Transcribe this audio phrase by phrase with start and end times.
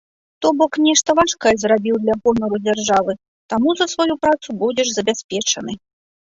[0.43, 3.11] То бок нешта важкае зрабіў для гонару дзяржавы,
[3.55, 5.73] таму за сваю працу будзеш забяспечаны.